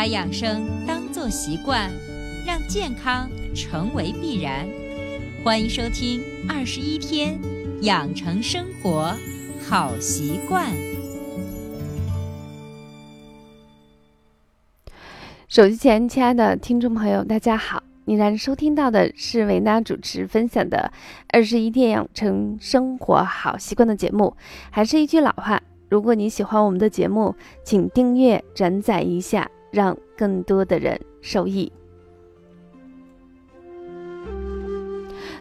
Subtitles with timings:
[0.00, 1.90] 把养生当作习惯，
[2.46, 4.66] 让健康成为必然。
[5.44, 7.38] 欢迎收听《二十一天
[7.82, 9.14] 养成生活
[9.68, 10.70] 好习惯》。
[15.46, 17.82] 手机前，亲爱的听众朋友，大家好！
[18.06, 20.90] 你然收听到的是维娜主持分享的
[21.28, 24.34] 《二十一天养成生活好习惯》的节目。
[24.70, 31.72] 还是一句老话，如果你喜欢我们的节目，请订阅、转载一下，让更多的人受益。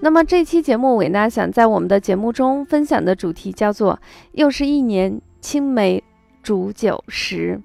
[0.00, 3.98] 那么这期节目，伟娜想在我们的节目中分享的主题叫做
[4.32, 6.04] “又是一年青梅
[6.42, 7.60] 煮酒时”。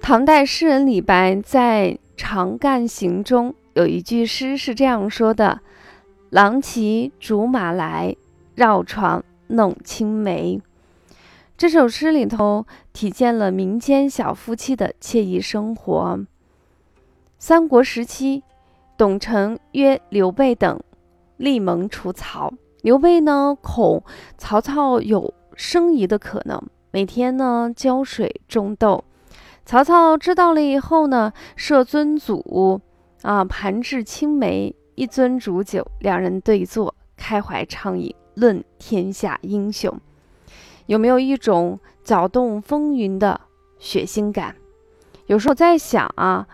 [0.00, 5.62] 唐代诗人李白在《长干行》中有一句诗是这样说的
[6.34, 8.16] ：“郎骑竹马来，
[8.56, 10.60] 绕床弄青梅。”
[11.56, 16.18] 这首诗里头体现了民间小夫妻的惬意生活。
[17.38, 18.42] 三国时期，
[18.96, 20.80] 董承约刘备等
[21.36, 22.52] 立盟除曹。
[22.82, 24.02] 刘备呢，恐
[24.36, 26.60] 曹操有生疑的可能，
[26.90, 29.04] 每天呢浇水种豆。
[29.64, 32.80] 曹操知道了以后呢，设尊祖，
[33.22, 39.92] 啊，盘置青梅，一樽煮酒，两人对坐，开怀畅饮，论天下英雄。
[40.86, 43.40] 有没有一种搅动风云的
[43.78, 44.54] 血腥感？
[45.26, 46.46] 有时候我在想啊，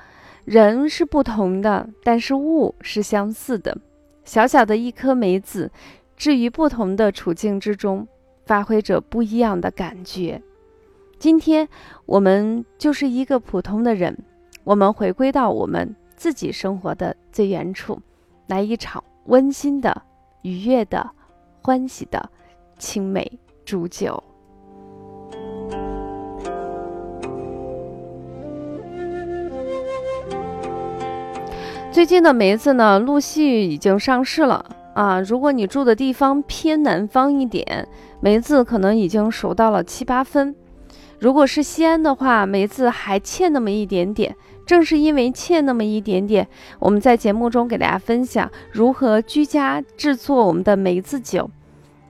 [0.45, 3.77] 人是不同的，但是物是相似的。
[4.25, 5.71] 小小的一颗梅子，
[6.17, 8.07] 置于不同的处境之中，
[8.47, 10.41] 发挥着不一样的感觉。
[11.19, 11.69] 今天
[12.07, 14.17] 我们就是一个普通的人，
[14.63, 18.01] 我们回归到我们自己生活的最原处，
[18.51, 20.03] 来一场温馨的、
[20.43, 21.09] 愉悦的、
[21.63, 22.29] 欢喜的
[22.81, 24.21] 青梅煮酒。
[31.93, 35.21] 最近的梅子呢，陆续已经上市了啊！
[35.21, 37.87] 如果你住的地方偏南方一点，
[38.21, 40.57] 梅子可能已经熟到了七八分。
[41.21, 44.35] 如果是西安的话，梅子还欠那么一点点。
[44.71, 46.47] 正是因为欠那么一点点，
[46.79, 51.51] 我们在节目中给大家分享如何居家制作我们的梅子酒。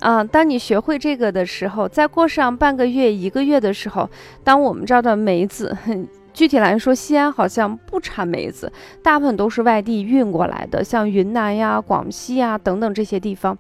[0.01, 4.11] 啊，当你学会这个的时候，再过上半个月、一个月的时候，
[4.45, 5.75] 当我们这儿的梅子，
[6.35, 8.71] 具体来说，西安好像不产梅子，
[9.03, 13.57] 大部分都是外地运过来的，像云南呀、广西呀等等这些地方。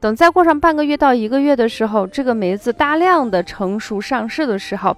[0.00, 4.96] 等再过上半个月到一个月的时候，这个梅子大量的成熟上市的时候，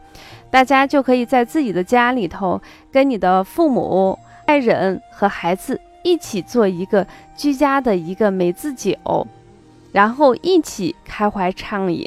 [0.50, 7.06] 大家就可以在自己的家里头，跟你的父母、爱人和孩子一起做一个
[7.36, 9.26] 居家的一个梅子酒，
[9.92, 12.04] 然后一起开怀畅饮。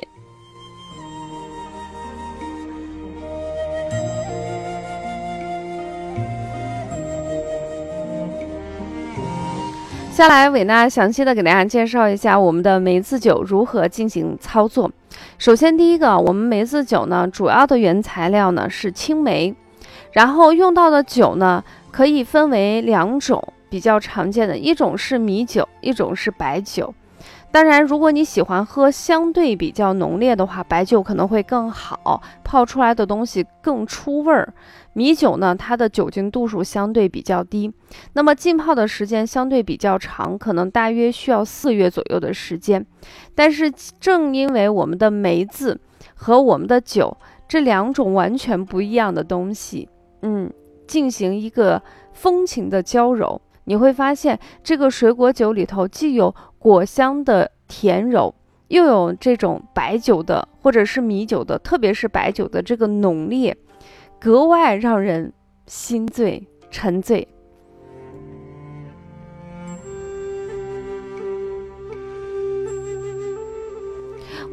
[10.11, 14.91] 下来，伟娜详细的给大家介绍一下我们的梅子酒如何进行操作。
[15.43, 19.53] 首先，第一个，我们梅子酒呢，主要的原材料呢是青梅，
[20.13, 21.61] 然后用到的酒呢
[21.91, 26.93] 可以分为两种比较常见的，一种是米酒，一种是白酒。
[27.53, 34.51] 当然，如果你喜欢喝相对比较浓烈的话，白酒可能会更好，泡出来的东西更出味儿。
[34.93, 37.71] 米酒呢，它的酒精度数相对比较低，
[38.13, 42.83] 那么浸泡的时间相对比较长，可能大约需要四月左右的时间。
[43.35, 45.79] 但是正因为我们的梅子
[46.15, 47.15] 和我们的酒
[47.47, 49.87] 这两种完全不一样的东西，
[50.23, 50.51] 嗯，
[50.87, 51.79] 进行一个
[52.13, 53.39] 风情的交融。
[53.65, 58.33] 你会发现，这个水果酒里头既有果香的甜柔，
[58.67, 63.55] 又有这种白酒的或者是米酒的，特别是白酒的这个浓烈，
[64.19, 65.31] 格外让人
[65.67, 67.27] 心醉沉醉。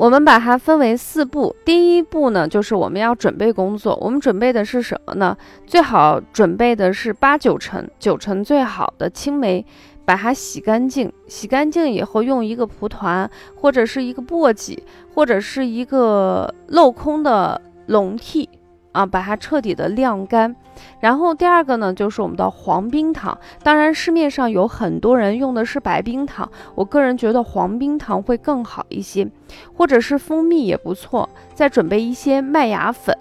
[0.00, 1.54] 我们把它分为四步。
[1.62, 3.94] 第一步呢，就是我们要准备工作。
[4.00, 5.36] 我们准备的是什么呢？
[5.66, 9.62] 最好准备的是八九成、九成最好的青梅，
[10.06, 11.12] 把它洗干净。
[11.26, 14.78] 洗干净以后，用一个蒲团或者是一个簸箕，
[15.14, 18.48] 或者是一个镂空的笼屉。
[18.92, 20.54] 啊，把它彻底的晾干，
[20.98, 23.38] 然后第二个呢，就是我们的黄冰糖。
[23.62, 29.28] 当然，市面上有很多人用的是白冰糖，我个人觉得黄冰糖会更好一些，
[29.74, 31.28] 或者是蜂蜜也不错。
[31.54, 33.14] 再准备一些麦芽粉、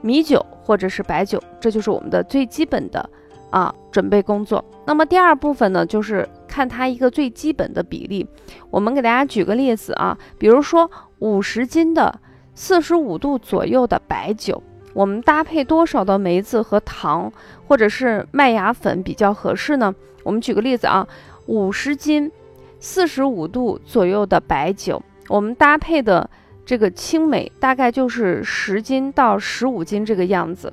[0.00, 3.10] 米酒或者是白酒，这就是我们的最基本的
[3.50, 4.64] 啊准备工作。
[4.86, 8.26] 那么第二部分呢，就是看它一个最基本的比例。
[8.70, 12.20] 我们给大家举个例子啊，比如说五十斤的
[12.54, 17.32] 四十五度左右的白酒，我们搭配多少的梅子和糖，
[17.66, 19.94] 或者是麦芽粉比较合适呢？
[20.22, 21.06] 我们举个例子啊，
[21.46, 22.30] 五十斤
[22.78, 26.28] 四十五度左右的白酒，我们搭配的
[26.64, 30.72] 这个青梅大概就是十斤到十五斤这个样子，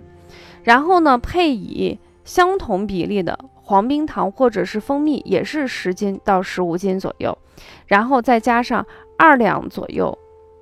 [0.64, 3.38] 然后呢，配以相同比例的。
[3.62, 7.38] 黄冰糖或者是蜂蜜也是十斤到十五斤左右，
[7.86, 8.84] 然后再加上
[9.16, 10.18] 二两左右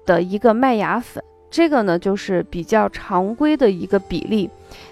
[0.05, 4.49] 的一个麦芽粉，这个呢就是比较常规的一个比例。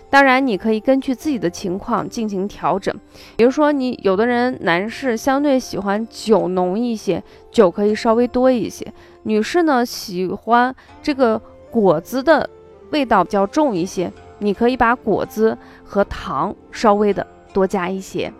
[0.09, 2.93] 当然，你可以根据自己的情况进行调整。
[3.35, 7.21] 比如说，你有的人男士相对喜欢酒浓一些，
[7.51, 8.85] 酒可以稍微多一些；
[9.23, 12.49] 女士呢喜欢这个果子的
[12.91, 17.25] 味道比较重一些，你可以把果子和糖稍微的。
[17.53, 18.33] 多加一些。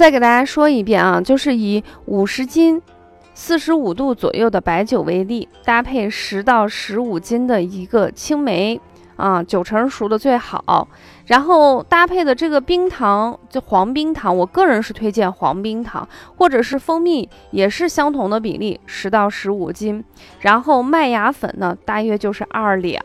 [0.00, 2.80] 再给大家说一遍啊，就是以五十斤、
[3.34, 8.80] 四十五度左右的白酒为例，搭配十到十五斤的一个青梅。
[9.16, 10.88] 啊，九成熟的最好，
[11.26, 16.08] 然后搭配的这个冰糖就黄冰糖，我个人是推荐黄冰糖，
[16.38, 20.02] 或者是蜂蜜也是相同的比例，十到十五斤，
[20.38, 22.98] 然后麦芽粉呢大约就是二两，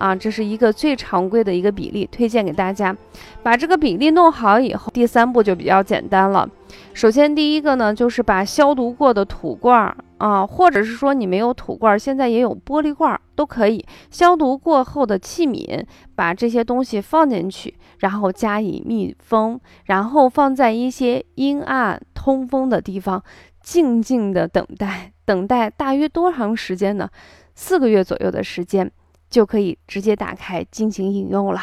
[0.00, 2.96] 啊，这是一个最常规的一个比例，推荐给大家。
[3.42, 6.48] 把这个比例弄好以后，第三步就比较简单了。
[6.94, 9.96] 首先第一个呢，就是把消毒过的土罐儿。
[10.16, 15.82] 啊，或者是说你没有土罐，现在也有玻璃罐，都可以消毒过后的器皿，
[16.14, 23.22] 把这些东西放进去，然后加以密封，然后放在一些阴暗通风的地方，
[23.62, 27.08] 静静的等待，等待大约多长时间呢？
[27.54, 28.90] 四个月左右的时间
[29.30, 31.62] 就可以直接打开进行饮用啦。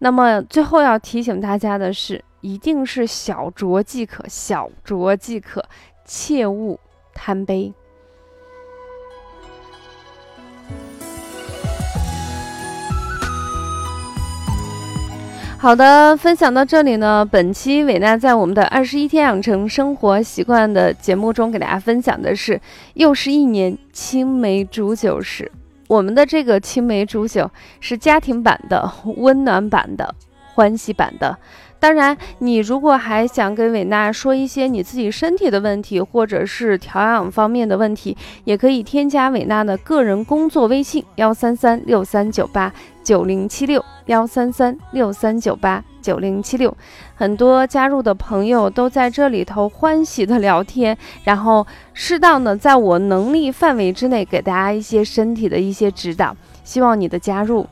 [0.00, 5.64] 那么最后要提醒大家的是，一定是小酌即可，小酌即可，
[6.04, 6.78] 切勿。
[7.12, 7.74] 贪杯。
[15.58, 17.26] 好的，分享到这里呢。
[17.30, 22.58] 本期伟娜在我们的二十一天养成生活习惯的节目中，给大家分享的是
[22.94, 25.50] 又是一年青梅煮酒时。
[25.90, 27.50] 我们的这个青梅煮酒
[27.80, 28.88] 是家庭版的、
[29.18, 30.14] 温暖版的、
[30.54, 31.36] 欢喜版的。
[31.80, 42.72] 当然，你如果还想跟伟娜说一些你自己身体的问题，或者是调养方面的问题，也可以添加伟娜的个人工作微信：幺三三六三九八
[43.02, 46.76] 九零七六，幺三三六三九八九零七六。
[47.14, 56.36] 很多加入的朋友都在这里头欢喜的聊天，然后适当的在我能力范围之内给大家一些身体的一些指导。
[56.64, 57.66] 希望你的加入。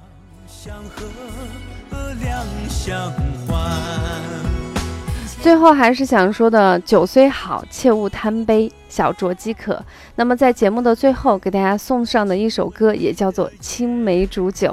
[5.40, 9.82] 最后还是想说的，酒虽好，切勿贪杯，小酌即可。
[10.16, 14.69] 那么在节目的最后，给大家送上的一首歌，也叫做《青梅煮酒》。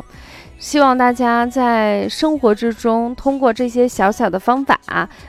[0.58, 4.80] 希望大家在生活之中，通过这些小小的方法，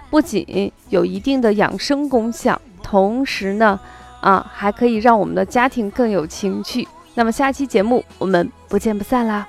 [0.09, 3.79] 不仅有一定的养生功效，同时呢，
[4.21, 6.87] 啊，还可以让我们的家庭更有情趣。
[7.15, 9.47] 那么下期节目我们不见不散啦，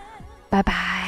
[0.49, 1.06] 拜拜。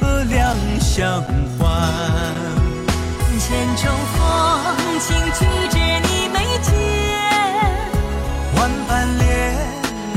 [0.00, 1.22] 和两相
[1.58, 1.68] 欢，
[3.38, 3.84] 千种
[4.14, 4.18] 风
[4.98, 5.06] 情
[5.38, 6.70] 举止你眉间，
[8.56, 9.54] 万般恋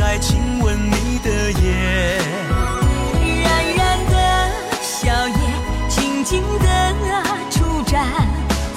[0.02, 1.30] 爱亲吻你的
[1.62, 2.22] 眼，
[3.44, 4.16] 冉冉的
[4.82, 5.36] 笑靥，
[5.90, 6.68] 静静的
[7.52, 8.08] 初展，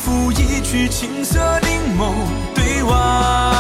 [0.05, 2.13] 抚一曲青涩凝眸
[2.55, 3.56] 对望。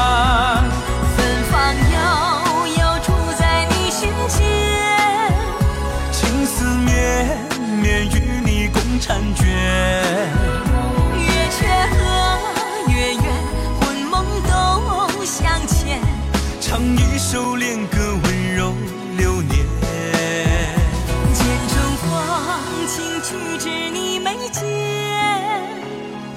[23.66, 24.62] 是你眉间，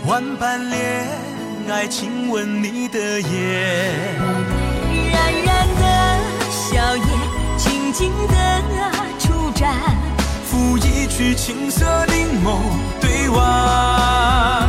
[0.07, 1.05] 万般怜
[1.71, 4.17] 爱轻吻你的眼。
[5.11, 6.19] 冉冉的
[6.49, 7.05] 笑靥，
[7.55, 8.33] 静静的
[9.19, 9.75] 出展，
[10.49, 12.57] 抚一曲青涩凝眸
[12.99, 14.67] 对望。